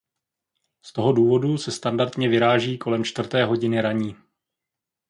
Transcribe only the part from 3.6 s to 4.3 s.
ranní.